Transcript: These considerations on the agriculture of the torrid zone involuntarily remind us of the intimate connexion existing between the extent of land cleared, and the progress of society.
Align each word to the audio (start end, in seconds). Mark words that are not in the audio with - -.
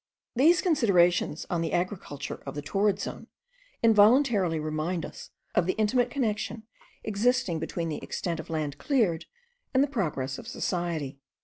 These 0.35 0.63
considerations 0.63 1.45
on 1.51 1.61
the 1.61 1.71
agriculture 1.73 2.41
of 2.47 2.55
the 2.55 2.63
torrid 2.63 2.97
zone 2.99 3.27
involuntarily 3.83 4.59
remind 4.59 5.05
us 5.05 5.29
of 5.53 5.67
the 5.67 5.73
intimate 5.73 6.09
connexion 6.09 6.63
existing 7.03 7.59
between 7.59 7.89
the 7.89 8.01
extent 8.01 8.39
of 8.39 8.49
land 8.49 8.79
cleared, 8.79 9.25
and 9.75 9.83
the 9.83 9.87
progress 9.87 10.39
of 10.39 10.47
society. 10.47 11.19